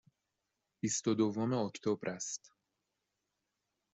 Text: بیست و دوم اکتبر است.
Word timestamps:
بیست 0.81 1.07
و 1.07 1.13
دوم 1.13 1.53
اکتبر 1.53 2.09
است. 2.09 2.53